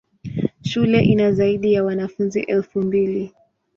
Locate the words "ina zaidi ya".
1.03-1.83